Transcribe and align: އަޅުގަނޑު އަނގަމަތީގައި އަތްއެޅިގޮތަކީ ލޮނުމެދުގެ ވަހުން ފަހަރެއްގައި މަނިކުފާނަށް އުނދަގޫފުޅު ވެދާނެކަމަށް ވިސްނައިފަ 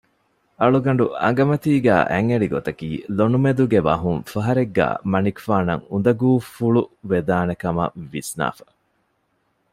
އަޅުގަނޑު 0.59 1.05
އަނގަމަތީގައި 1.21 2.05
އަތްއެޅިގޮތަކީ 2.11 2.89
ލޮނުމެދުގެ 3.17 3.79
ވަހުން 3.87 4.21
ފަހަރެއްގައި 4.31 4.95
މަނިކުފާނަށް 5.11 5.83
އުނދަގޫފުޅު 5.91 6.81
ވެދާނެކަމަށް 7.11 7.95
ވިސްނައިފަ 8.11 8.65